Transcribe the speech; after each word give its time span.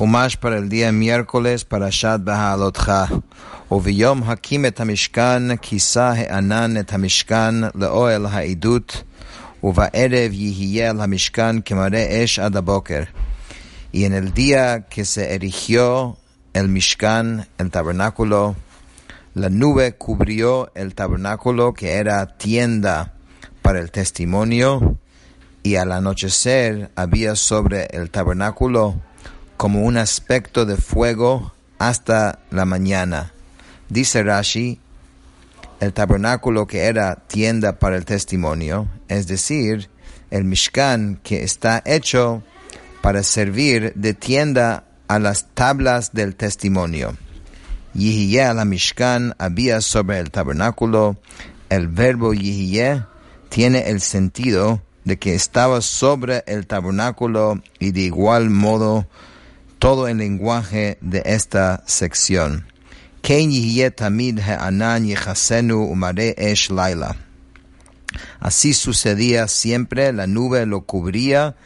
Para 0.00 0.56
el 0.56 0.70
día 0.70 0.92
miércoles 0.92 1.66
para 1.66 1.90
Shad 1.90 2.20
Bahalotcha. 2.20 3.06
Uviyom 3.68 4.22
hakim 4.22 4.64
et 4.64 4.80
hamishkan, 4.80 5.58
kisa 5.58 6.16
he'anan 6.16 6.78
et 6.78 6.90
hamishkan, 6.90 7.70
le'oel 7.74 8.26
ha'idut, 8.26 9.04
uva'erev 9.60 10.32
yihiel 10.32 11.00
hamishkan 11.00 11.62
kemare 11.62 12.22
esh 12.22 12.38
ad 12.38 12.56
Y 13.92 14.04
en 14.04 14.14
el 14.14 14.32
día 14.32 14.86
que 14.88 15.04
se 15.04 15.34
erigió 15.34 16.16
el 16.54 16.68
mishkan, 16.68 17.46
el 17.58 17.70
tabernáculo, 17.70 18.56
la 19.34 19.50
nube 19.50 19.96
cubrió 19.98 20.72
el 20.74 20.94
tabernáculo 20.94 21.74
que 21.74 21.96
era 21.96 22.38
tienda 22.38 23.12
para 23.60 23.80
el 23.80 23.90
testimonio, 23.90 24.96
y 25.62 25.74
al 25.74 25.92
anochecer 25.92 26.90
había 26.96 27.36
sobre 27.36 27.84
el 27.92 28.08
tabernáculo 28.08 29.09
como 29.60 29.82
un 29.82 29.98
aspecto 29.98 30.64
de 30.64 30.78
fuego 30.78 31.52
hasta 31.78 32.38
la 32.50 32.64
mañana. 32.64 33.34
Dice 33.90 34.22
Rashi, 34.22 34.80
el 35.80 35.92
tabernáculo 35.92 36.66
que 36.66 36.84
era 36.84 37.16
tienda 37.16 37.78
para 37.78 37.98
el 37.98 38.06
testimonio, 38.06 38.88
es 39.08 39.26
decir, 39.26 39.90
el 40.30 40.44
Mishkan 40.44 41.20
que 41.22 41.44
está 41.44 41.82
hecho 41.84 42.42
para 43.02 43.22
servir 43.22 43.92
de 43.96 44.14
tienda 44.14 44.84
a 45.08 45.18
las 45.18 45.48
tablas 45.52 46.14
del 46.14 46.36
testimonio. 46.36 47.18
Yihye 47.92 48.54
la 48.54 48.64
Mishkan 48.64 49.34
había 49.36 49.82
sobre 49.82 50.20
el 50.20 50.30
tabernáculo, 50.30 51.18
el 51.68 51.88
verbo 51.88 52.32
Yihye 52.32 53.04
tiene 53.50 53.90
el 53.90 54.00
sentido 54.00 54.80
de 55.04 55.18
que 55.18 55.34
estaba 55.34 55.82
sobre 55.82 56.44
el 56.46 56.66
tabernáculo 56.66 57.60
y 57.78 57.90
de 57.90 58.00
igual 58.00 58.48
modo 58.48 59.06
todo 59.80 60.08
el 60.08 60.18
lenguaje 60.18 60.98
de 61.00 61.22
esta 61.24 61.82
sección. 61.86 62.66
Así 68.40 68.74
sucedía 68.74 69.48
siempre, 69.48 70.12
la 70.12 70.26
nube 70.26 70.66
lo 70.66 70.82
cubría 70.82 71.56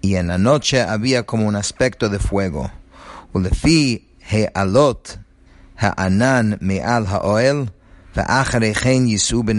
y 0.00 0.16
en 0.16 0.26
la 0.26 0.38
noche 0.38 0.82
había 0.82 1.22
como 1.22 1.46
un 1.46 1.54
aspecto 1.54 2.08
de 2.08 2.18
fuego. 2.18 2.72
ha'anan 5.76 6.58
me'al 6.60 7.06
ha'oel, 7.06 7.70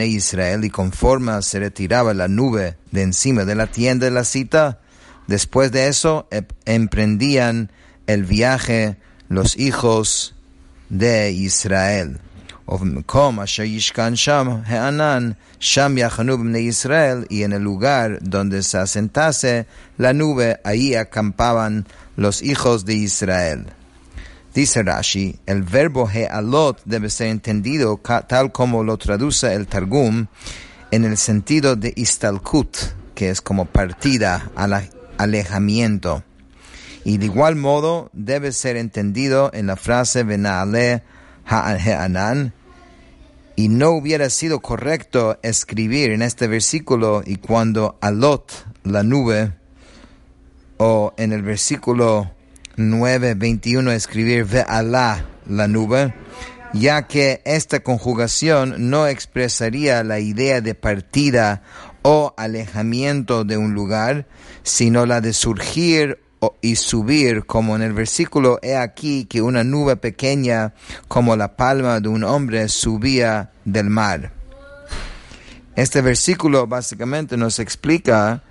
Israel, 0.07 0.65
y 0.65 0.69
conforme 0.69 1.41
se 1.41 1.59
retiraba 1.59 2.13
la 2.13 2.27
nube 2.27 2.75
de 2.91 3.03
encima 3.03 3.45
de 3.45 3.55
la 3.55 3.67
tienda 3.67 4.07
de 4.07 4.11
la 4.11 4.25
cita, 4.25 4.81
después 5.27 5.71
de 5.71 5.87
eso 5.87 6.27
emprendían 6.65 7.71
el 8.07 8.23
viaje 8.23 8.97
los 9.29 9.57
hijos 9.57 10.35
de 10.89 11.31
Israel. 11.31 12.19
Y 17.29 17.43
en 17.43 17.53
el 17.53 17.63
lugar 17.63 18.19
donde 18.21 18.63
se 18.63 18.77
asentase 18.77 19.67
la 19.97 20.13
nube, 20.13 20.59
ahí 20.63 20.95
acampaban 20.95 21.85
los 22.17 22.41
hijos 22.41 22.85
de 22.85 22.95
Israel. 22.95 23.67
Dice 24.53 24.83
Rashi, 24.83 25.39
el 25.45 25.61
verbo 25.63 26.09
he'alot 26.09 26.81
debe 26.83 27.09
ser 27.09 27.27
entendido 27.27 28.01
tal 28.27 28.51
como 28.51 28.83
lo 28.83 28.97
traduce 28.97 29.53
el 29.53 29.67
Targum 29.67 30.27
en 30.89 31.05
el 31.05 31.17
sentido 31.17 31.75
de 31.75 31.93
istalkut, 31.95 32.75
que 33.13 33.29
es 33.29 33.39
como 33.39 33.65
partida, 33.65 34.49
alejamiento. 35.17 36.23
Y 37.03 37.17
de 37.17 37.25
igual 37.25 37.55
modo 37.55 38.09
debe 38.13 38.51
ser 38.51 38.75
entendido 38.75 39.49
en 39.53 39.67
la 39.67 39.75
frase 39.75 40.23
Venale 40.23 41.03
Ha'anan. 41.45 42.53
Y 43.55 43.69
no 43.69 43.91
hubiera 43.91 44.29
sido 44.29 44.59
correcto 44.59 45.39
escribir 45.41 46.11
en 46.11 46.21
este 46.21 46.47
versículo 46.47 47.23
y 47.25 47.37
cuando 47.37 47.97
alot, 48.01 48.51
la 48.83 49.03
nube, 49.03 49.53
o 50.77 51.13
en 51.17 51.33
el 51.33 51.41
versículo 51.41 52.31
9.21 52.77 53.91
escribir 53.91 54.45
Ve'alá, 54.45 55.25
la 55.47 55.67
nube, 55.67 56.13
ya 56.73 57.07
que 57.07 57.41
esta 57.45 57.79
conjugación 57.79 58.89
no 58.89 59.07
expresaría 59.07 60.03
la 60.03 60.19
idea 60.19 60.61
de 60.61 60.75
partida 60.75 61.63
o 62.03 62.33
alejamiento 62.37 63.43
de 63.43 63.57
un 63.57 63.73
lugar, 63.73 64.27
sino 64.67 65.05
la 65.05 65.21
de 65.21 65.31
surgir 65.31 66.19
y 66.61 66.75
subir, 66.75 67.45
como 67.45 67.75
en 67.77 67.81
el 67.81 67.93
versículo, 67.93 68.59
he 68.61 68.75
aquí 68.75 69.23
que 69.25 69.41
una 69.41 69.63
nube 69.63 69.95
pequeña 69.95 70.73
como 71.07 71.37
la 71.37 71.55
palma 71.55 72.01
de 72.01 72.09
un 72.09 72.25
hombre 72.25 72.67
subía 72.67 73.51
del 73.63 73.89
mar. 73.89 74.33
Este 75.77 76.01
versículo 76.01 76.67
básicamente 76.67 77.37
nos 77.37 77.59
explica 77.59 78.43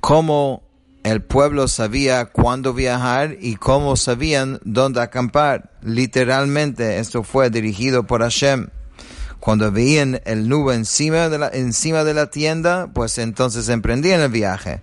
cómo 0.00 0.64
el 1.04 1.22
pueblo 1.22 1.68
sabía 1.68 2.24
cuándo 2.26 2.74
viajar 2.74 3.36
y 3.40 3.54
cómo 3.54 3.94
sabían 3.94 4.58
dónde 4.64 5.00
acampar. 5.00 5.70
Literalmente 5.80 6.98
esto 6.98 7.22
fue 7.22 7.50
dirigido 7.50 8.04
por 8.04 8.22
Hashem. 8.22 8.68
Cuando 9.40 9.72
veían 9.72 10.20
el 10.26 10.48
nube 10.48 10.74
encima 10.74 11.30
de 11.30 11.38
la, 11.38 11.48
encima 11.48 12.04
de 12.04 12.14
la 12.14 12.26
tienda, 12.30 12.90
pues 12.92 13.16
entonces 13.18 13.68
emprendían 13.70 14.20
el 14.20 14.30
viaje. 14.30 14.82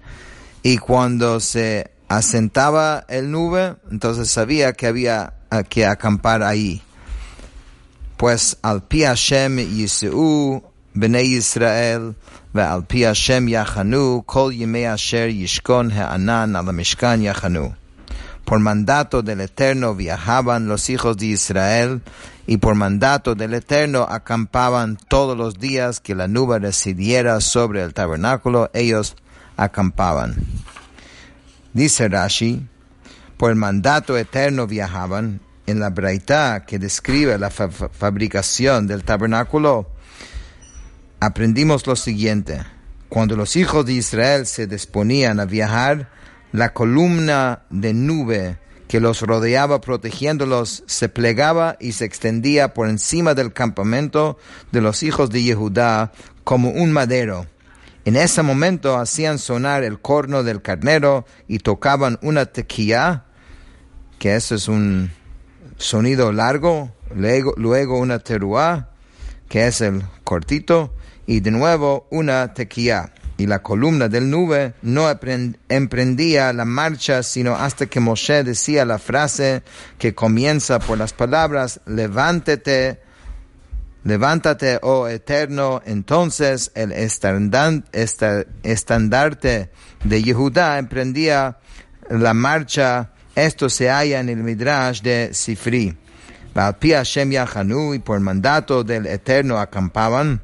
Y 0.64 0.80
cuando 0.80 1.40
se 1.40 1.92
asentaba 2.08 3.06
el 3.08 3.30
nube, 3.32 3.76
entonces 3.92 4.30
sabía 4.30 4.74
que 4.74 4.88
había 4.88 5.34
que 5.70 5.86
acampar 5.86 6.44
ahí. 6.44 6.82
Pues 8.18 8.58
al 8.64 8.84
pi 8.84 9.04
Hashem 9.04 9.58
Yiseu 9.60 10.64
Bnei 10.94 11.36
Israel 11.36 12.16
al 12.56 12.86
pi 12.86 13.04
Hashem 13.04 13.48
Yachanu 13.48 14.24
Kol 14.26 14.54
Yimei 14.54 14.86
Asher 14.86 15.30
Yishkon 15.30 15.92
Ha'anan 15.92 16.56
al 16.56 16.66
Mishkan 16.74 17.22
Yachanu. 17.22 17.76
Por 18.44 18.60
mandato 18.60 19.22
del 19.22 19.42
Eterno 19.42 19.94
viajaban 19.94 20.68
los 20.68 20.90
hijos 20.90 21.18
de 21.18 21.28
Israel 21.28 22.02
y 22.48 22.58
por 22.58 22.76
mandato 22.76 23.36
del 23.36 23.54
Eterno 23.54 24.08
acampaban 24.10 24.98
todos 25.10 25.38
los 25.38 25.60
días 25.60 26.00
que 26.00 26.16
la 26.16 26.30
nube 26.30 26.58
residiera 26.60 27.42
sobre 27.42 27.84
el 27.84 27.94
tabernáculo. 27.94 28.72
Ellos 28.74 29.18
acampaban. 29.58 30.36
Dice 31.74 32.08
Rashi, 32.08 32.66
por 33.36 33.54
mandato 33.54 34.18
eterno 34.18 34.66
viajaban. 34.66 35.42
En 35.68 35.82
la 35.82 35.90
Braita 35.90 36.64
que 36.66 36.80
describe 36.80 37.38
la 37.38 37.50
fabricación 37.50 38.88
del 38.88 39.04
tabernáculo, 39.04 39.90
aprendimos 41.20 41.86
lo 41.86 41.98
siguiente. 41.98 42.64
Cuando 43.10 43.36
los 43.36 43.58
hijos 43.58 43.86
de 43.86 43.94
Israel 43.94 44.46
se 44.46 44.66
disponían 44.66 45.42
a 45.42 45.46
viajar, 45.46 46.10
la 46.54 46.72
columna 46.72 47.64
de 47.70 47.94
nube 47.94 48.58
que 48.88 49.00
los 49.00 49.22
rodeaba 49.22 49.82
protegiéndolos 49.82 50.84
se 50.86 51.10
plegaba 51.10 51.78
y 51.80 51.92
se 51.92 52.06
extendía 52.06 52.74
por 52.74 52.90
encima 52.90 53.34
del 53.34 53.54
campamento 53.54 54.38
de 54.72 54.82
los 54.82 55.04
hijos 55.04 55.30
de 55.30 55.44
Yehudá 55.44 56.12
como 56.44 56.70
un 56.70 56.92
madero 56.92 57.48
en 58.08 58.16
ese 58.16 58.42
momento 58.42 58.98
hacían 58.98 59.38
sonar 59.38 59.84
el 59.84 60.00
corno 60.00 60.42
del 60.42 60.62
carnero 60.62 61.26
y 61.50 61.60
tocaban 61.60 62.18
una 62.22 62.46
tequía, 62.46 63.26
que 64.18 64.38
eso 64.38 64.56
es 64.56 64.70
un 64.70 65.12
sonido 65.76 66.32
largo, 66.32 66.94
luego, 67.14 68.00
una 68.00 68.20
teruá, 68.20 68.92
que 69.50 69.68
es 69.68 69.82
el 69.82 70.04
cortito, 70.24 70.96
y 71.26 71.42
de 71.42 71.52
nuevo 71.52 72.08
una 72.10 72.54
tequía. 72.54 73.14
Y 73.38 73.46
la 73.46 73.62
columna 73.62 74.08
del 74.10 74.30
nube 74.30 74.74
no 74.82 75.08
emprendía 75.70 76.52
la 76.54 76.66
marcha 76.66 77.22
sino 77.22 77.56
hasta 77.56 77.86
que 77.86 78.00
Moshe 78.00 78.44
decía 78.44 78.84
la 78.84 78.98
frase 78.98 79.62
que 80.00 80.16
comienza 80.16 80.80
por 80.80 80.98
las 80.98 81.14
palabras, 81.14 81.80
levántate 81.86 83.00
Levántate, 84.08 84.80
oh 84.84 85.08
eterno, 85.10 85.82
entonces 85.86 86.72
el 86.76 86.94
estandarte 88.64 89.70
de 90.06 90.24
Yehudá 90.24 90.80
emprendía 90.80 91.58
la 92.10 92.34
marcha. 92.34 93.12
Esto 93.36 93.70
se 93.70 93.90
halla 93.90 94.22
en 94.22 94.30
el 94.30 94.38
Midrash 94.38 95.02
de 95.02 95.34
Sifri. 95.34 95.98
Y 97.94 98.00
por 98.00 98.20
mandato 98.22 98.84
del 98.86 99.08
Eterno 99.08 99.60
acampaban. 99.60 100.42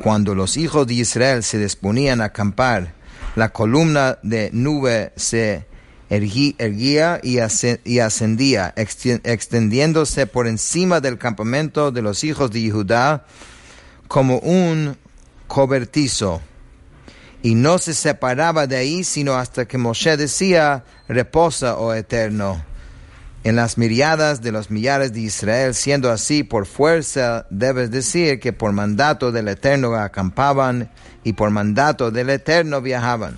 Cuando 0.00 0.34
los 0.34 0.56
hijos 0.56 0.86
de 0.86 0.94
Israel 0.94 1.42
se 1.42 1.58
disponían 1.58 2.20
a 2.20 2.26
acampar, 2.26 2.94
la 3.36 3.50
columna 3.50 4.18
de 4.22 4.50
nube 4.52 5.12
se 5.16 5.66
erguía 6.10 7.20
y 7.22 7.38
ascendía, 7.98 8.74
extendiéndose 8.76 10.26
por 10.26 10.46
encima 10.46 11.00
del 11.00 11.18
campamento 11.18 11.90
de 11.90 12.02
los 12.02 12.24
hijos 12.24 12.50
de 12.50 12.70
Judá 12.70 13.24
como 14.08 14.38
un 14.38 14.96
cobertizo. 15.46 16.40
y 17.42 17.54
no 17.54 17.76
se 17.76 17.92
separaba 17.92 18.66
de 18.66 18.76
ahí 18.76 19.04
sino 19.04 19.34
hasta 19.34 19.66
que 19.66 19.76
Moshe 19.76 20.16
decía, 20.16 20.82
reposa, 21.08 21.76
oh 21.76 21.92
eterno. 21.92 22.64
En 23.44 23.56
las 23.56 23.76
miriadas 23.76 24.40
de 24.40 24.52
los 24.52 24.70
millares 24.70 25.12
de 25.12 25.20
Israel, 25.20 25.74
siendo 25.74 26.10
así 26.10 26.44
por 26.44 26.64
fuerza, 26.64 27.46
debes 27.50 27.90
decir 27.90 28.40
que 28.40 28.54
por 28.54 28.72
mandato 28.72 29.32
del 29.32 29.48
eterno 29.48 29.94
acampaban 29.94 30.90
y 31.24 31.34
por 31.34 31.50
mandato 31.50 32.10
del 32.10 32.30
eterno 32.30 32.80
viajaban. 32.80 33.36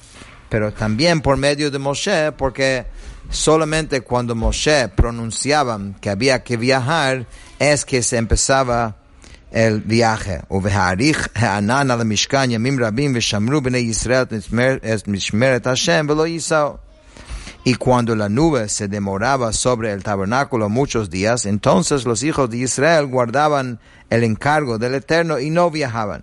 Pero 0.49 0.73
también 0.73 1.23
por 1.23 1.37
medio 1.37 1.73
de 1.73 1.81
Moshe, 1.81 2.31
porque 2.31 2.87
solamente 3.31 4.03
cuando 4.03 4.37
Moshe 4.37 4.89
pronunciaba 4.95 5.81
que 6.01 6.09
había 6.09 6.45
que 6.45 6.57
viajar, 6.57 7.27
es 7.59 7.85
que 7.85 8.05
se 8.05 8.17
empezaba 8.17 8.95
el 9.51 9.81
viaje. 9.81 10.43
Y 17.67 17.75
cuando 17.75 18.15
la 18.15 18.29
nube 18.29 18.69
se 18.69 18.87
demoraba 18.87 19.53
sobre 19.53 19.91
el 19.91 20.05
tabernáculo 20.05 20.69
muchos 20.69 21.11
días, 21.11 21.47
entonces 21.47 22.05
los 22.05 22.23
hijos 22.23 22.49
de 22.49 22.59
Israel 22.59 23.07
guardaban 23.07 23.81
el 24.09 24.23
encargo 24.23 24.79
del 24.79 24.95
Eterno 24.95 25.41
y 25.41 25.51
no 25.51 25.69
viajaban. 25.73 26.23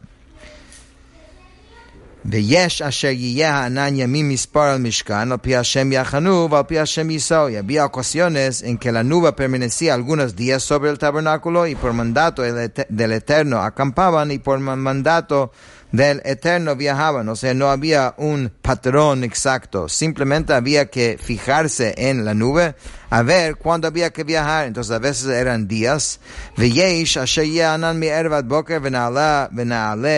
ויש 2.25 2.83
אשר 2.83 3.09
יהיה 3.09 3.55
הענן 3.55 3.95
ימים 3.97 4.29
מספר 4.29 4.61
על 4.61 4.81
משכן, 4.81 5.33
על 5.33 5.39
פי 5.43 5.57
השם 5.57 5.93
יחנו 5.93 6.49
ועל 6.51 6.63
פי 6.63 6.79
השם 6.79 7.11
יישאו. 7.11 7.49
Y 7.49 7.57
había 7.57 7.85
ocasiones 7.85 8.63
en 8.63 8.77
que 8.77 8.93
la 8.93 9.03
nube 9.03 9.33
permanecía 9.33 9.95
algunos 9.95 10.37
días 10.37 10.63
sobre 10.63 10.91
el 10.91 10.99
tabernáculo 10.99 11.67
y 11.67 11.75
por 11.75 11.93
mandato 11.93 12.43
del 12.43 13.13
Eterno 13.13 13.63
acampaban 13.63 14.31
y 14.31 14.39
por 14.39 14.59
mandato 14.59 15.53
del 15.93 16.21
Eterno 16.25 16.77
viajaban, 16.77 17.29
o 17.29 17.37
sea, 17.37 17.55
no 17.55 17.71
había 17.71 18.15
un 18.19 18.53
patrón 18.61 19.25
exacto, 19.25 19.89
simplemente 19.89 20.53
había 20.53 20.91
que 20.91 21.19
fijarse 21.19 21.95
en 21.97 22.25
la 22.25 22.35
nube 22.35 22.75
a 23.14 23.22
ver 23.22 23.58
cuándo 23.58 23.88
había 23.88 24.10
que 24.10 24.24
viajar. 24.24 24.66
Entonces 24.66 24.92
a 24.92 24.98
veces 24.98 25.28
eran 25.28 25.68
días. 25.68 26.20
Veyesh 26.58 27.20
Ashayanan 27.20 28.00
mi 28.00 28.08
ervat 28.08 28.48
boker 28.48 28.92
nala 28.92 29.50
o 29.52 30.16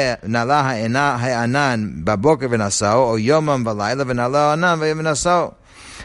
anan. 1.43 2.05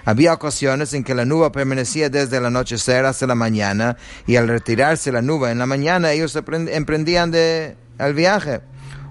Había 0.05 0.33
ocasiones 0.33 0.95
en 0.95 1.05
que 1.05 1.15
la 1.15 1.25
nube 1.25 1.51
permanecía 1.53 2.09
desde 2.09 2.39
el 2.39 2.47
anochecer 2.47 3.05
hasta 3.05 3.27
la 3.29 3.37
mañana 3.37 3.97
y 4.27 4.35
al 4.35 4.49
retirarse 4.49 5.13
la 5.13 5.23
nube 5.23 5.53
en 5.53 5.59
la 5.59 5.67
mañana 5.67 6.11
ellos 6.11 6.35
emprendían 6.35 7.31
de, 7.31 7.77
el 8.01 8.15
viaje. 8.15 8.63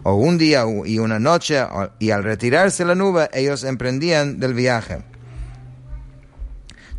O 0.03 0.15
un 0.15 0.37
día 0.37 0.65
y 0.83 0.99
una 0.99 1.19
noche 1.19 1.63
y 1.99 2.11
al 2.11 2.25
retirarse 2.25 2.83
la 2.83 2.95
nube 2.95 3.29
ellos 3.31 3.63
emprendían 3.63 4.37
del 4.37 4.53
viaje. 4.53 5.08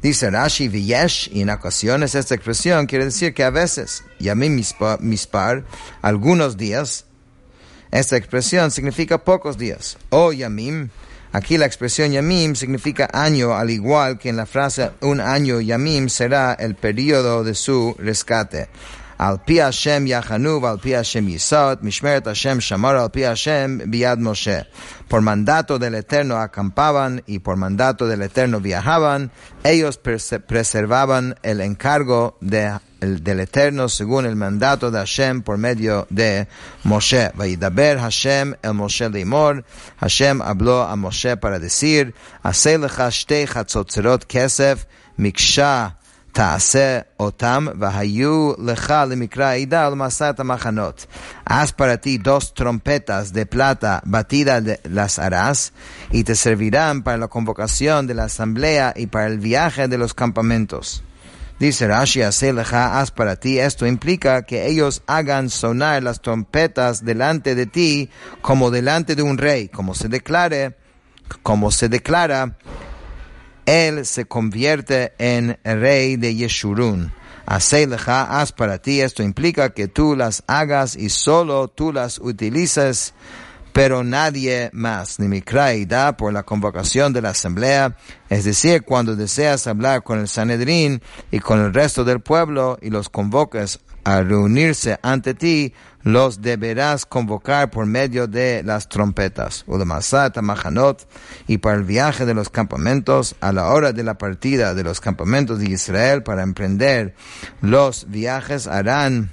Dice 0.02 0.31
Rashi 0.31 0.69
Viyesh, 0.69 1.29
y 1.31 1.43
en 1.43 1.50
ocasiones 1.50 2.14
esta 2.14 2.35
expresión 2.35 2.87
quiere 2.87 3.05
decir 3.05 3.35
que 3.35 3.44
a 3.44 3.50
veces, 3.50 4.02
Yamim 4.19 4.62
Mispar, 5.00 5.64
algunos 6.00 6.56
días, 6.56 7.05
esta 7.91 8.17
expresión 8.17 8.70
significa 8.70 9.19
pocos 9.19 9.58
días. 9.58 9.99
O 10.08 10.32
Yamim, 10.32 10.88
aquí 11.32 11.58
la 11.58 11.67
expresión 11.67 12.12
Yamim 12.12 12.55
significa 12.55 13.11
año, 13.12 13.55
al 13.55 13.69
igual 13.69 14.19
que 14.19 14.31
en 14.31 14.37
la 14.37 14.47
frase 14.47 14.91
un 15.02 15.20
año 15.20 15.61
Yamim 15.61 16.08
será 16.08 16.55
el 16.55 16.76
periodo 16.76 17.44
de 17.44 17.55
su 17.55 17.94
rescate. 17.99 18.69
Al 19.20 19.43
pi 19.44 19.58
Hashem 19.58 20.06
yachanu, 20.06 20.67
al 20.67 20.78
pi 20.78 20.93
Hashem 20.93 21.28
yisot, 21.28 21.82
mishmeret 21.82 22.25
Hashem 22.25 22.58
shamar, 22.58 22.96
al 22.96 23.11
pi 23.11 23.20
Hashem 23.20 23.81
biad 23.81 24.17
Moshe. 24.17 24.64
Por 25.11 25.20
mandato 25.20 25.78
del 25.78 25.94
Eterno 25.94 26.38
acampaban 26.38 27.22
y 27.26 27.40
por 27.40 27.56
mandato 27.56 28.06
del 28.06 28.22
Eterno 28.22 28.61
viajaban. 28.61 29.31
Ellos 29.62 29.99
preservaban 29.99 31.34
el 31.43 31.61
encargo 31.61 32.38
de, 32.40 32.78
el, 33.02 33.22
del 33.22 33.40
Eterno 33.40 33.90
según 33.90 34.25
el 34.25 34.37
mandato 34.37 34.90
de 34.90 35.00
Hashem 35.00 35.43
por 35.43 35.58
medio 35.58 36.06
de 36.08 36.49
Moshe. 36.84 37.31
Vaidaber 37.34 37.99
Hashem 37.99 38.55
el 38.62 38.72
Moshe 38.72 39.11
limor. 39.11 39.67
Hashem 39.99 40.40
habló 40.40 40.84
a 40.84 40.96
Moshe 40.96 41.37
para 41.37 41.58
decir, 41.58 42.14
Hacé 42.43 42.78
lecha 42.78 43.11
shtei 43.11 43.46
chatzotzerot 43.46 44.25
kesef, 44.25 44.87
miksha 45.19 46.00
Haz 51.44 51.73
para 51.73 52.00
ti 52.00 52.19
dos 52.19 52.55
trompetas 52.55 53.32
de 53.32 53.47
plata 53.47 54.03
batidas 54.05 54.62
las 54.85 55.19
harás 55.19 55.73
y 56.11 56.25
te 56.25 56.35
servirán 56.35 57.03
para 57.03 57.19
la 57.19 57.29
convocación 57.29 58.06
de 58.06 58.15
la 58.15 58.25
asamblea 58.25 58.94
y 58.97 59.06
para 59.06 59.27
el 59.27 59.38
viaje 59.38 59.88
de 59.88 59.99
los 59.99 60.15
campamentos. 60.15 61.03
Dice 61.59 61.87
Rashi, 61.87 62.23
haz 62.23 63.11
para 63.11 63.37
ti. 63.37 63.59
Esto 63.59 63.87
implica 63.87 64.43
que 64.44 64.67
ellos 64.67 65.03
hagan 65.06 65.50
sonar 65.50 66.03
las 66.03 66.23
trompetas 66.23 67.05
delante 67.05 67.55
de 67.55 67.67
ti 67.67 68.09
como 68.41 68.71
delante 68.71 69.15
de 69.15 69.23
un 69.23 69.37
rey, 69.37 69.69
como 69.69 69.94
se 69.94 70.09
declare, 70.09 70.77
como 71.43 71.71
se 71.71 71.91
declara 71.91 72.56
él 73.70 74.05
se 74.05 74.25
convierte 74.25 75.12
en 75.19 75.56
rey 75.62 76.17
de 76.17 76.34
Yeshurun. 76.34 77.12
Aseleja, 77.46 78.40
haz 78.40 78.50
para 78.50 78.78
ti. 78.78 79.00
Esto 79.00 79.22
implica 79.22 79.70
que 79.70 79.87
tú 79.87 80.17
las 80.17 80.43
hagas 80.49 80.96
y 80.96 81.08
solo 81.08 81.69
tú 81.69 81.93
las 81.93 82.19
utilizas, 82.19 83.14
pero 83.72 84.02
nadie 84.02 84.70
más. 84.72 85.20
Ni 85.20 85.28
mi 85.28 85.40
da 85.87 86.17
por 86.17 86.32
la 86.32 86.43
convocación 86.43 87.12
de 87.12 87.22
la 87.22 87.31
asamblea, 87.31 87.96
es 88.28 88.44
decir, 88.44 88.82
cuando 88.82 89.14
deseas 89.14 89.69
hablar 89.69 90.02
con 90.02 90.19
el 90.19 90.26
Sanedrín 90.26 91.00
y 91.31 91.38
con 91.38 91.61
el 91.61 91.72
resto 91.72 92.02
del 92.02 92.20
pueblo 92.20 92.76
y 92.82 92.90
los 92.90 93.08
convoques 93.08 93.78
a 94.05 94.23
reunirse 94.23 94.99
ante 95.02 95.35
ti, 95.35 95.73
los 96.02 96.41
deberás 96.41 97.05
convocar 97.05 97.70
por 97.70 97.87
medio 97.87 98.26
de 98.26 98.62
las 98.64 98.88
trompetas, 98.88 99.64
y 101.47 101.58
para 101.58 101.76
el 101.76 101.85
viaje 101.85 102.26
de 102.26 102.35
los 102.35 102.49
campamentos, 102.49 103.37
a 103.41 103.52
la 103.52 103.69
hora 103.69 103.93
de 103.93 104.02
la 104.02 104.17
partida 104.17 104.75
de 104.75 104.82
los 104.82 105.00
campamentos 105.00 105.58
de 105.58 105.70
Israel 105.70 106.23
para 106.23 106.43
emprender 106.43 107.14
los 107.61 108.06
viajes 108.08 108.67
harán 108.67 109.31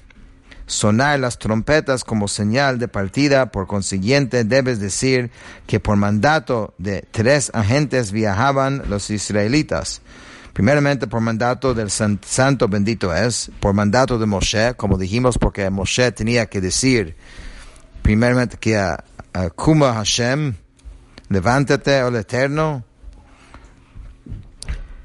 sonar 0.66 1.20
las 1.20 1.40
trompetas 1.40 2.04
como 2.04 2.28
señal 2.28 2.78
de 2.78 2.90
partida, 2.90 3.52
por 3.52 3.68
consiguiente 3.68 4.44
debes 4.44 4.80
decir 4.80 5.32
que 5.66 5.80
por 5.80 5.96
mandato 5.96 6.74
de 6.78 7.08
tres 7.12 7.50
agentes 7.54 8.12
viajaban 8.12 8.84
los 8.90 9.10
israelitas 9.10 10.02
Primeramente 10.58 11.06
por 11.06 11.22
mandato 11.22 11.76
del 11.76 11.92
santo 11.92 12.68
bendito 12.68 13.14
es, 13.16 13.52
por 13.60 13.76
mandato 13.76 14.18
de 14.18 14.26
Moshe, 14.26 14.74
como 14.74 14.98
dijimos, 14.98 15.38
porque 15.38 15.70
Moshe 15.70 16.12
tenía 16.12 16.48
que 16.48 16.60
decir 16.60 17.16
primeramente 18.02 18.58
que 18.58 18.76
a, 18.76 19.04
Kuma 19.56 19.94
Hashem, 19.94 20.56
levántate, 21.30 22.00
al 22.00 22.16
Eterno, 22.16 22.84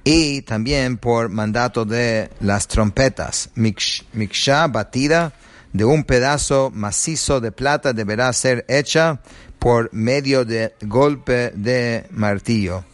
y 0.04 0.40
también 0.40 0.96
por 0.96 1.28
mandato 1.28 1.84
de 1.84 2.30
las 2.40 2.66
trompetas, 2.66 3.50
miksha 3.54 4.66
batida 4.68 5.34
de 5.74 5.84
un 5.84 6.04
pedazo 6.04 6.70
macizo 6.72 7.42
de 7.42 7.52
plata 7.52 7.92
deberá 7.92 8.32
ser 8.32 8.64
hecha 8.68 9.20
por 9.58 9.92
medio 9.92 10.46
de 10.46 10.74
golpe 10.80 11.52
de 11.54 12.06
martillo. 12.10 12.86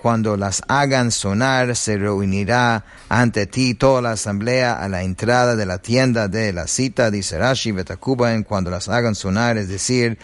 Cuando 0.00 0.36
las 0.36 0.62
hagan 0.68 1.10
sonar, 1.10 1.76
se 1.76 1.96
reunirá 1.98 2.84
ante 3.08 3.46
ti 3.46 3.74
toda 3.74 4.02
la 4.02 4.12
asamblea 4.12 4.74
a 4.74 4.88
la 4.88 5.02
entrada 5.02 5.56
de 5.56 5.66
la 5.66 5.78
tienda 5.78 6.28
de 6.28 6.52
la 6.52 6.66
cita, 6.66 7.10
dice 7.10 7.38
Rashi, 7.38 7.72
cuando 8.46 8.70
las 8.70 8.88
hagan 8.88 9.14
sonar, 9.14 9.58
es 9.58 9.68
decir, 9.68 10.18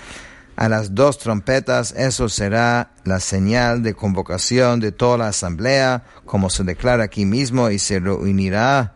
a 0.57 0.69
las 0.69 0.95
dos 0.95 1.19
trompetas, 1.19 1.93
eso 1.97 2.29
será 2.29 2.91
la 3.05 3.21
señal 3.21 3.83
de 3.83 3.95
convocación 3.95 4.81
de 4.81 4.91
toda 4.91 5.19
la 5.19 5.29
asamblea, 5.29 6.05
como 6.25 6.49
se 6.49 6.65
declara 6.65 7.05
aquí 7.05 7.27
mismo, 7.27 7.71
y 7.71 7.79
se 7.79 8.01
reunirá 8.01 8.95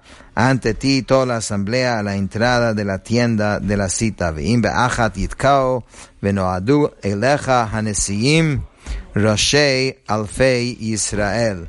ante 0.49 0.75
ti 0.75 1.03
toda 1.03 1.27
la 1.27 1.37
asamblea 1.37 1.99
a 1.99 2.03
la 2.03 2.17
entrada 2.17 2.73
de 2.73 2.85
la 2.85 3.03
tienda 3.03 3.61
de 3.61 3.77
la 3.77 3.89
cita. 3.89 4.33
alfei 10.07 10.77
Israel. 10.81 11.69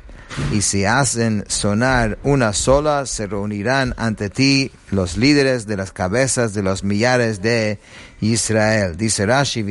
Y 0.50 0.62
si 0.62 0.84
hacen 0.84 1.44
sonar 1.48 2.18
una 2.22 2.52
sola, 2.52 3.04
se 3.04 3.26
reunirán 3.26 3.94
ante 3.98 4.30
ti 4.30 4.70
los 4.90 5.16
líderes 5.16 5.66
de 5.66 5.76
las 5.76 5.92
cabezas 5.92 6.54
de 6.54 6.62
los 6.62 6.84
millares 6.84 7.42
de 7.42 7.78
Israel. 8.20 8.96
Dice 8.96 9.26
Rashi, 9.26 9.62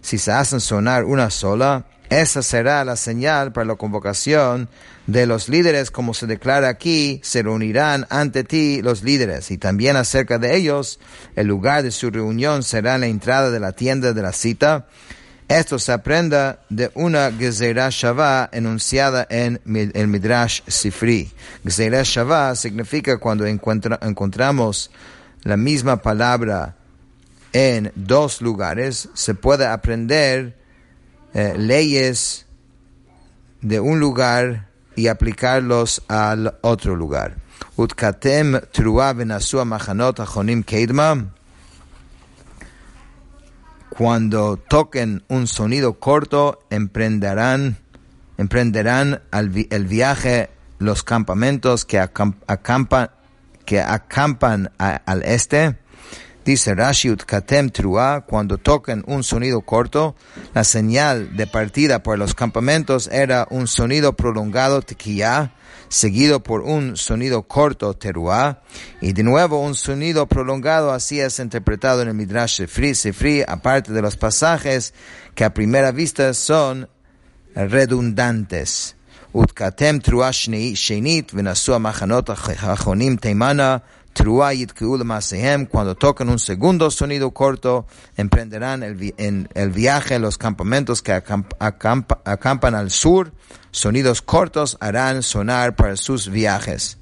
si 0.00 0.18
se 0.18 0.32
hacen 0.32 0.60
sonar 0.60 1.04
una 1.04 1.30
sola, 1.30 1.86
Esa 2.10 2.42
será 2.42 2.84
la 2.84 2.96
señal 2.96 3.52
para 3.52 3.66
la 3.66 3.76
convocación 3.76 4.68
de 5.06 5.26
los 5.26 5.48
líderes, 5.48 5.90
como 5.90 6.14
se 6.14 6.26
declara 6.26 6.68
aquí, 6.68 7.20
se 7.24 7.42
reunirán 7.42 8.06
ante 8.10 8.44
ti 8.44 8.82
los 8.82 9.02
líderes, 9.02 9.50
y 9.50 9.58
también 9.58 9.96
acerca 9.96 10.38
de 10.38 10.56
ellos, 10.56 11.00
el 11.34 11.46
lugar 11.46 11.82
de 11.82 11.90
su 11.90 12.10
reunión 12.10 12.62
será 12.62 12.98
la 12.98 13.06
entrada 13.06 13.50
de 13.50 13.60
la 13.60 13.72
tienda 13.72 14.12
de 14.12 14.22
la 14.22 14.32
cita. 14.32 14.86
Esto 15.48 15.78
se 15.78 15.92
aprenda 15.92 16.60
de 16.70 16.90
una 16.94 17.30
Gezerah 17.30 17.90
Shavá 17.90 18.48
enunciada 18.50 19.26
en 19.28 19.60
el 19.66 20.08
Midrash 20.08 20.62
Sifri. 20.66 21.30
Gezerah 21.64 22.02
Shavá 22.02 22.54
significa 22.56 23.18
cuando 23.18 23.44
encontramos 23.46 24.90
la 25.42 25.58
misma 25.58 26.00
palabra 26.00 26.76
en 27.52 27.92
dos 27.94 28.40
lugares, 28.40 29.10
se 29.14 29.34
puede 29.34 29.66
aprender 29.66 30.63
eh, 31.34 31.54
leyes 31.58 32.46
de 33.60 33.80
un 33.80 33.98
lugar 33.98 34.68
y 34.96 35.08
aplicarlos 35.08 36.02
al 36.08 36.58
otro 36.62 36.96
lugar. 36.96 37.36
Utkatem 37.76 38.60
machanot 39.64 40.20
keidma. 40.64 41.34
Cuando 43.90 44.56
toquen 44.56 45.22
un 45.28 45.46
sonido 45.46 46.00
corto, 46.00 46.66
emprenderán, 46.70 47.78
emprenderán 48.38 49.22
el 49.32 49.86
viaje 49.86 50.50
los 50.78 51.02
campamentos 51.02 51.84
que, 51.84 51.98
acampan, 52.00 53.10
que 53.64 53.80
acampan 53.80 54.72
al 54.78 55.22
este 55.22 55.78
Dice 56.44 56.74
Rashi 56.74 57.16
Katem 57.16 57.70
Trua, 57.70 58.26
cuando 58.26 58.58
tocan 58.58 59.02
un 59.06 59.24
sonido 59.24 59.62
corto, 59.62 60.14
la 60.52 60.62
señal 60.62 61.34
de 61.36 61.46
partida 61.46 62.02
por 62.02 62.18
los 62.18 62.34
campamentos 62.34 63.08
era 63.10 63.46
un 63.48 63.66
sonido 63.66 64.14
prolongado 64.14 64.82
Tequia, 64.82 65.54
seguido 65.88 66.42
por 66.42 66.60
un 66.60 66.98
sonido 66.98 67.44
corto 67.44 67.94
Teruá, 67.94 68.60
y 69.00 69.14
de 69.14 69.22
nuevo 69.22 69.58
un 69.62 69.74
sonido 69.74 70.26
prolongado, 70.26 70.92
así 70.92 71.18
es 71.18 71.38
interpretado 71.38 72.02
en 72.02 72.08
el 72.08 72.14
Midrash 72.14 72.56
Sefri, 72.56 72.94
Sefri, 72.94 73.42
aparte 73.46 73.94
de 73.94 74.02
los 74.02 74.16
pasajes 74.16 74.92
que 75.34 75.44
a 75.44 75.54
primera 75.54 75.92
vista 75.92 76.34
son 76.34 76.90
redundantes. 77.54 78.96
Utkatem 79.32 80.00
Trua 80.00 80.30
Shenit, 80.30 81.32
Venasua 81.32 81.78
Machanot 81.78 82.28
Achonim 82.30 83.16
Teimana, 83.16 83.82
cuando 85.66 85.94
tocan 85.94 86.28
un 86.28 86.38
segundo 86.38 86.90
sonido 86.90 87.32
corto, 87.32 87.86
emprenderán 88.16 88.82
el, 88.82 89.14
en 89.18 89.48
el 89.54 89.70
viaje 89.70 90.14
a 90.14 90.18
los 90.18 90.38
campamentos 90.38 91.02
que 91.02 91.12
acampan 91.12 92.74
al 92.74 92.90
sur. 92.90 93.32
Sonidos 93.70 94.22
cortos 94.22 94.78
harán 94.80 95.22
sonar 95.22 95.76
para 95.76 95.96
sus 95.96 96.30
viajes. 96.30 96.98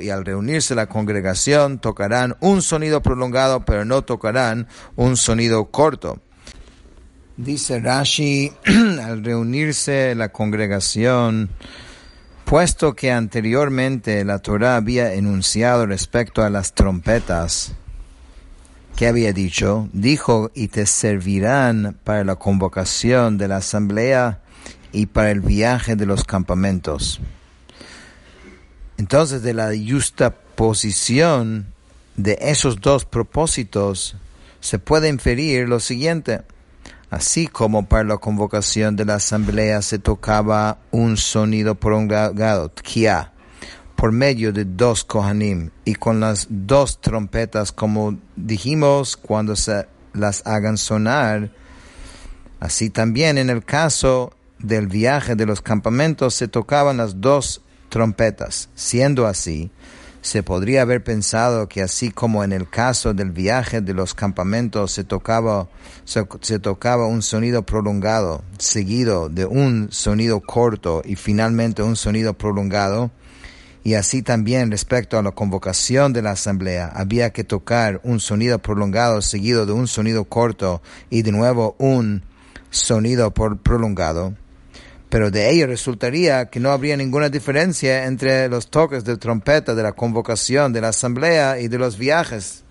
Y 0.00 0.08
al 0.08 0.24
reunirse 0.24 0.74
la 0.74 0.86
congregación 0.86 1.78
tocarán 1.78 2.36
un 2.40 2.62
sonido 2.62 3.02
prolongado, 3.02 3.66
pero 3.66 3.84
no 3.84 4.02
tocarán 4.02 4.66
un 4.96 5.18
sonido 5.18 5.66
corto. 5.66 6.20
Dice 7.36 7.80
Rashi, 7.80 8.50
al 9.02 9.22
reunirse 9.22 10.14
la 10.14 10.30
congregación, 10.30 11.50
Puesto 12.50 12.96
que 12.96 13.12
anteriormente 13.12 14.24
la 14.24 14.40
Torah 14.40 14.74
había 14.74 15.14
enunciado 15.14 15.86
respecto 15.86 16.42
a 16.42 16.50
las 16.50 16.74
trompetas, 16.74 17.74
que 18.96 19.06
había 19.06 19.32
dicho? 19.32 19.88
Dijo, 19.92 20.50
y 20.52 20.66
te 20.66 20.84
servirán 20.86 21.96
para 22.02 22.24
la 22.24 22.34
convocación 22.34 23.38
de 23.38 23.46
la 23.46 23.58
asamblea 23.58 24.40
y 24.90 25.06
para 25.06 25.30
el 25.30 25.42
viaje 25.42 25.94
de 25.94 26.06
los 26.06 26.24
campamentos. 26.24 27.20
Entonces, 28.98 29.42
de 29.42 29.54
la 29.54 29.70
justa 29.88 30.34
posición 30.34 31.66
de 32.16 32.36
esos 32.40 32.80
dos 32.80 33.04
propósitos, 33.04 34.16
se 34.58 34.80
puede 34.80 35.08
inferir 35.08 35.68
lo 35.68 35.78
siguiente 35.78 36.40
así 37.10 37.48
como 37.48 37.86
para 37.86 38.04
la 38.04 38.16
convocación 38.18 38.96
de 38.96 39.04
la 39.04 39.16
asamblea 39.16 39.82
se 39.82 39.98
tocaba 39.98 40.78
un 40.90 41.16
sonido 41.16 41.74
prolongado, 41.74 42.70
tkia, 42.70 43.32
por 43.96 44.12
medio 44.12 44.52
de 44.52 44.64
dos 44.64 45.04
kohanim 45.04 45.70
y 45.84 45.94
con 45.96 46.20
las 46.20 46.46
dos 46.48 47.00
trompetas, 47.00 47.72
como 47.72 48.16
dijimos 48.36 49.16
cuando 49.16 49.56
se 49.56 49.86
las 50.14 50.46
hagan 50.46 50.78
sonar. 50.78 51.50
Así 52.60 52.90
también 52.90 53.38
en 53.38 53.50
el 53.50 53.64
caso 53.64 54.32
del 54.58 54.86
viaje 54.86 55.34
de 55.34 55.46
los 55.46 55.60
campamentos 55.60 56.34
se 56.34 56.48
tocaban 56.48 56.96
las 56.96 57.20
dos 57.20 57.62
trompetas. 57.88 58.68
Siendo 58.74 59.26
así, 59.26 59.70
se 60.22 60.42
podría 60.42 60.82
haber 60.82 61.02
pensado 61.02 61.68
que 61.68 61.82
así 61.82 62.10
como 62.10 62.44
en 62.44 62.52
el 62.52 62.68
caso 62.68 63.14
del 63.14 63.30
viaje 63.30 63.80
de 63.80 63.94
los 63.94 64.14
campamentos 64.14 64.92
se 64.92 65.04
tocaba, 65.04 65.68
se, 66.04 66.58
tocaba 66.58 67.06
un 67.06 67.22
sonido 67.22 67.64
prolongado, 67.64 68.44
seguido 68.58 69.28
de 69.28 69.46
un 69.46 69.88
sonido 69.90 70.40
corto 70.40 71.02
y 71.04 71.16
finalmente 71.16 71.82
un 71.82 71.96
sonido 71.96 72.34
prolongado, 72.34 73.10
y 73.82 73.94
así 73.94 74.20
también 74.20 74.70
respecto 74.70 75.18
a 75.18 75.22
la 75.22 75.30
convocación 75.30 76.12
de 76.12 76.20
la 76.20 76.32
asamblea, 76.32 76.92
había 76.94 77.30
que 77.30 77.44
tocar 77.44 78.00
un 78.04 78.20
sonido 78.20 78.58
prolongado 78.58 79.22
seguido 79.22 79.64
de 79.64 79.72
un 79.72 79.86
sonido 79.86 80.24
corto 80.24 80.82
y 81.08 81.22
de 81.22 81.32
nuevo 81.32 81.76
un 81.78 82.22
sonido 82.68 83.32
prolongado 83.32 84.34
pero 85.10 85.32
de 85.32 85.50
ello 85.50 85.66
resultaría 85.66 86.48
que 86.48 86.60
no 86.60 86.70
habría 86.70 86.96
ninguna 86.96 87.28
diferencia 87.28 88.06
entre 88.06 88.48
los 88.48 88.70
toques 88.70 89.04
de 89.04 89.16
trompeta 89.16 89.74
de 89.74 89.82
la 89.82 89.92
convocación 89.92 90.72
de 90.72 90.80
la 90.80 90.88
asamblea 90.88 91.58
y 91.58 91.66
de 91.66 91.78
los 91.78 91.98
viajes. 91.98 92.62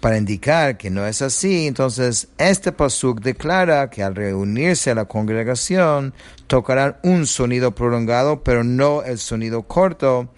Para 0.00 0.18
indicar 0.18 0.76
que 0.76 0.90
no 0.90 1.06
es 1.06 1.22
así, 1.22 1.66
entonces 1.66 2.28
este 2.36 2.70
pasuk 2.70 3.22
declara 3.22 3.88
que 3.88 4.02
al 4.02 4.14
reunirse 4.14 4.90
a 4.90 4.94
la 4.94 5.06
congregación 5.06 6.12
tocarán 6.46 6.98
un 7.02 7.26
sonido 7.26 7.74
prolongado, 7.74 8.44
pero 8.44 8.62
no 8.62 9.02
el 9.02 9.16
sonido 9.16 9.62
corto, 9.62 10.28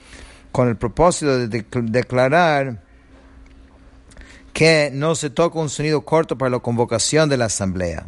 con 0.53 0.69
el 0.69 0.77
propósito 0.77 1.49
de 1.49 1.65
declarar 1.83 2.81
que 4.53 4.91
no 4.93 5.17
se 5.17 5.29
toca 5.29 5.59
un 5.59 5.69
sonido 5.69 6.03
corto 6.03 6.39
para 6.39 6.51
la 6.51 6.61
convocación 6.61 7.29
de 7.29 7.37
la 7.37 7.47
asamblea. 7.47 8.07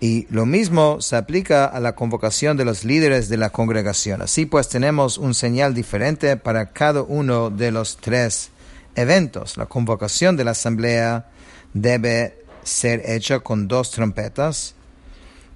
Y 0.00 0.26
lo 0.30 0.44
mismo 0.44 1.00
se 1.00 1.16
aplica 1.16 1.64
a 1.64 1.80
la 1.80 1.94
convocación 1.94 2.56
de 2.56 2.64
los 2.64 2.84
líderes 2.84 3.28
de 3.28 3.36
la 3.36 3.50
congregación. 3.50 4.22
Así 4.22 4.44
pues 4.44 4.68
tenemos 4.68 5.18
un 5.18 5.34
señal 5.34 5.72
diferente 5.72 6.36
para 6.36 6.72
cada 6.72 7.02
uno 7.02 7.50
de 7.50 7.70
los 7.70 7.96
tres 7.96 8.50
eventos. 8.96 9.56
La 9.56 9.66
convocación 9.66 10.36
de 10.36 10.44
la 10.44 10.50
asamblea 10.50 11.26
debe 11.72 12.44
ser 12.64 13.02
hecha 13.04 13.40
con 13.40 13.68
dos 13.68 13.90
trompetas 13.90 14.74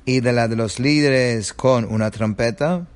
y 0.04 0.20
de 0.20 0.32
la 0.32 0.48
de 0.48 0.56
los 0.56 0.78
líderes 0.78 1.52
con 1.52 1.84
una 1.84 2.10
trompeta, 2.10 2.86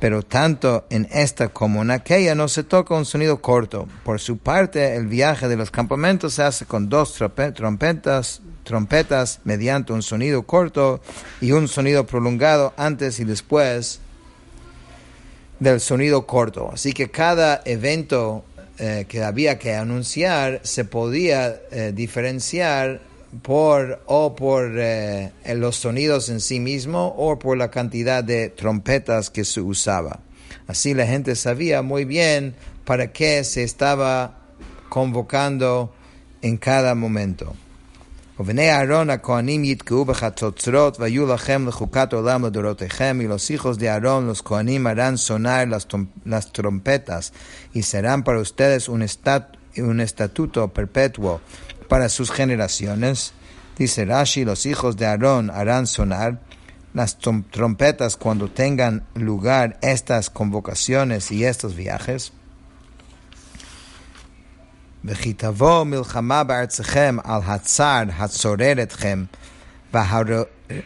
pero 0.00 0.22
tanto 0.22 0.86
en 0.90 1.06
esta 1.12 1.48
como 1.48 1.82
en 1.82 1.92
aquella 1.92 2.34
no 2.34 2.48
se 2.48 2.64
toca 2.64 2.94
un 2.94 3.04
sonido 3.04 3.40
corto. 3.40 3.86
Por 4.04 4.20
su 4.20 4.38
parte, 4.38 4.96
el 4.96 5.06
viaje 5.06 5.46
de 5.46 5.56
los 5.56 5.70
campamentos 5.70 6.34
se 6.34 6.42
hace 6.42 6.66
con 6.66 6.88
dos 6.88 7.14
trompetas, 7.54 8.42
trompetas 8.64 9.40
mediante 9.44 9.92
un 9.92 10.02
sonido 10.02 10.42
corto 10.44 11.00
y 11.40 11.52
un 11.52 11.68
sonido 11.68 12.06
prolongado 12.06 12.72
antes 12.76 13.20
y 13.20 13.24
después 13.24 14.00
del 15.58 15.80
sonido 15.80 16.26
corto. 16.26 16.70
Así 16.72 16.92
que 16.92 17.10
cada 17.10 17.62
evento 17.64 18.44
eh, 18.78 19.06
que 19.08 19.22
había 19.22 19.58
que 19.58 19.74
anunciar 19.74 20.60
se 20.64 20.84
podía 20.84 21.60
eh, 21.70 21.92
diferenciar 21.94 23.00
por 23.42 24.02
o 24.06 24.34
por 24.34 24.72
eh, 24.76 25.32
los 25.54 25.76
sonidos 25.76 26.28
en 26.28 26.40
sí 26.40 26.60
mismo 26.60 27.14
o 27.16 27.38
por 27.38 27.56
la 27.56 27.70
cantidad 27.70 28.22
de 28.24 28.48
trompetas 28.48 29.30
que 29.30 29.44
se 29.44 29.60
usaba. 29.60 30.20
Así 30.66 30.94
la 30.94 31.06
gente 31.06 31.36
sabía 31.36 31.82
muy 31.82 32.04
bien 32.04 32.54
para 32.84 33.12
qué 33.12 33.44
se 33.44 33.62
estaba 33.62 34.38
convocando 34.88 35.94
en 36.42 36.56
cada 36.56 36.94
momento. 36.94 37.54
ובני 38.39 38.71
אהרון 38.71 39.09
הכהנים 39.09 39.63
יתקעו 39.63 40.05
בחצוצרות 40.05 40.99
והיו 40.99 41.33
לכם 41.33 41.67
לחוקת 41.67 42.13
עולם 42.13 42.45
לדורותיכם 42.45 43.19
y 43.21 43.27
los 43.27 43.49
hijos 43.49 43.79
de 43.79 43.89
Aarón 43.89 44.27
los 44.27 44.43
coanim 44.43 44.85
harán 44.85 45.17
sonar 45.17 45.67
las, 45.67 45.87
las 46.25 46.51
trompetas 46.51 47.33
y 47.73 47.81
serán 47.81 48.23
para 48.23 48.39
ustedes 48.39 48.89
un, 48.89 49.01
estat, 49.01 49.57
un 49.77 49.99
estatuto 50.01 50.67
perpetuo 50.67 51.41
para 51.87 52.09
sus 52.09 52.29
generaciones. 52.31 53.33
Dice 53.77 54.05
Rashi, 54.05 54.45
los 54.45 54.65
hijos 54.65 54.97
de 54.97 55.07
Aarón 55.07 55.49
harán 55.49 55.87
sonar 55.87 56.39
las 56.93 57.17
trompetas 57.17 58.17
cuando 58.17 58.49
tengan 58.49 59.05
lugar 59.15 59.77
estas 59.81 60.29
convocaciones 60.29 61.31
y 61.31 61.45
estos 61.45 61.75
viajes. 61.75 62.33
וכי 65.05 65.33
תבוא 65.33 65.83
מלחמה 65.83 66.43
בארצכם 66.43 67.17
על 67.23 67.41
הצר 67.45 68.03
הצורר 68.17 68.83
אתכם, 68.83 69.23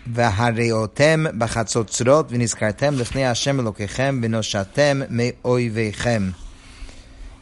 והריאותם 0.07 1.23
בחצוצרות, 1.37 2.27
ונזכרתם 2.29 2.93
לפני 2.93 3.25
השם 3.25 3.59
אלוקיכם, 3.59 4.19
ונושעתם 4.23 5.01
מאויביכם. 5.09 6.31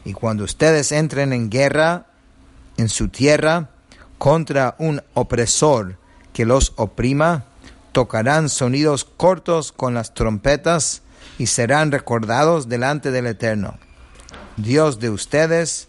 Y 0.04 0.12
cuando 0.14 0.44
ustedes 0.44 0.92
entren 0.92 1.32
en 1.32 1.50
guerra 1.50 2.06
en 2.78 2.88
su 2.88 3.08
tierra 3.08 3.68
contra 4.18 4.74
un 4.78 5.02
opresor 5.14 5.98
que 6.32 6.46
los 6.46 6.72
oprima, 6.76 7.44
tocarán 7.92 8.48
sonidos 8.48 9.04
cortos 9.04 9.72
con 9.72 9.94
las 9.94 10.14
trompetas 10.14 11.02
y 11.38 11.46
serán 11.46 11.92
recordados 11.92 12.68
delante 12.68 13.10
del 13.10 13.26
Eterno, 13.26 13.78
Dios 14.56 15.00
de 15.00 15.10
ustedes, 15.10 15.88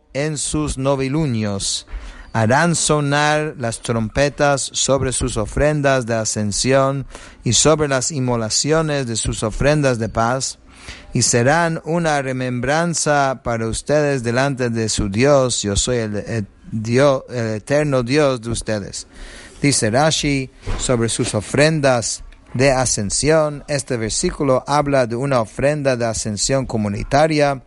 en 0.13 0.37
sus 0.37 0.77
novilunios, 0.77 1.87
harán 2.33 2.75
sonar 2.75 3.55
las 3.57 3.81
trompetas 3.81 4.69
sobre 4.73 5.11
sus 5.11 5.37
ofrendas 5.37 6.05
de 6.05 6.15
ascensión 6.15 7.05
y 7.43 7.53
sobre 7.53 7.87
las 7.87 8.11
inmolaciones 8.11 9.07
de 9.07 9.15
sus 9.15 9.43
ofrendas 9.43 9.99
de 9.99 10.09
paz, 10.09 10.59
y 11.13 11.21
serán 11.21 11.81
una 11.83 12.21
remembranza 12.21 13.41
para 13.43 13.67
ustedes 13.67 14.23
delante 14.23 14.69
de 14.69 14.89
su 14.89 15.09
Dios. 15.09 15.61
Yo 15.61 15.75
soy 15.75 15.97
el, 15.97 16.47
Dios, 16.71 17.23
el 17.29 17.55
eterno 17.55 18.01
Dios 18.01 18.41
de 18.41 18.49
ustedes. 18.49 19.07
Dice 19.61 19.91
Rashi 19.91 20.49
sobre 20.79 21.09
sus 21.09 21.35
ofrendas 21.35 22.23
de 22.53 22.71
ascensión. 22.71 23.63
Este 23.67 23.97
versículo 23.97 24.63
habla 24.65 25.05
de 25.05 25.15
una 25.15 25.41
ofrenda 25.41 25.95
de 25.95 26.05
ascensión 26.05 26.65
comunitaria 26.65 27.61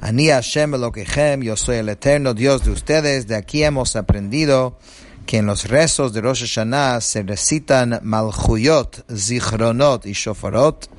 Ani 0.00 0.28
Hashem 0.28 0.74
Elokehem, 0.74 1.42
yo 1.42 1.56
soy 1.56 1.76
el 1.76 1.88
eterno 1.88 2.34
Dios 2.34 2.64
de 2.64 2.70
ustedes. 2.70 3.26
De 3.26 3.36
aquí 3.36 3.62
hemos 3.62 3.96
aprendido 3.96 4.78
que 5.26 5.38
en 5.38 5.46
los 5.46 5.68
rezos 5.68 6.12
de 6.12 6.20
Rosh 6.20 6.42
Hashanah 6.42 7.00
se 7.00 7.22
recitan 7.22 8.00
Malchuyot, 8.02 9.04
Zichronot 9.14 10.06
y 10.06 10.12
Shofarot, 10.12 10.90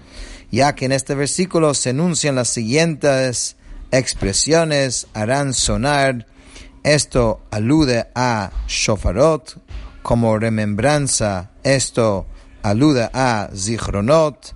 ya 0.51 0.73
que 0.73 0.85
en 0.85 0.91
este 0.91 1.15
versículo 1.15 1.73
se 1.73 1.91
enuncian 1.91 2.35
las 2.35 2.49
siguientes 2.49 3.57
expresiones, 3.91 5.07
harán 5.13 5.53
sonar. 5.53 6.25
Esto 6.83 7.41
alude 7.51 8.07
a 8.15 8.51
Shofarot 8.67 9.59
como 10.01 10.37
remembranza. 10.37 11.51
Esto 11.63 12.27
alude 12.63 13.09
a 13.13 13.49
Zichronot. 13.55 14.55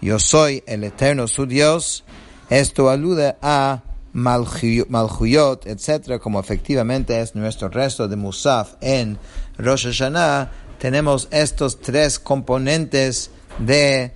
Yo 0.00 0.18
soy 0.18 0.62
el 0.66 0.84
eterno 0.84 1.26
su 1.26 1.46
Dios. 1.46 2.04
Esto 2.50 2.88
alude 2.88 3.36
a 3.42 3.82
Malchuyot, 4.12 5.66
etc., 5.66 6.18
como 6.20 6.40
efectivamente 6.40 7.20
es 7.20 7.34
nuestro 7.34 7.68
resto 7.68 8.08
de 8.08 8.16
Musaf 8.16 8.74
en 8.80 9.18
Rosh 9.58 9.84
Hashanah, 9.84 10.50
tenemos 10.78 11.28
estos 11.30 11.80
tres 11.80 12.18
componentes 12.18 13.30
de 13.58 14.12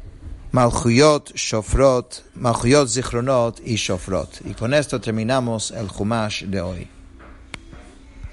Malchuyot, 0.53 1.35
Shofrot, 1.35 2.25
Malchuyot, 2.35 2.89
Zichronot 2.89 3.61
y 3.65 3.77
Shofrot. 3.77 4.41
Y 4.45 4.55
con 4.55 4.73
esto 4.75 5.01
terminamos 5.01 5.71
el 5.71 5.89
Humash 5.97 6.45
de 6.45 6.61
hoy. 6.61 7.02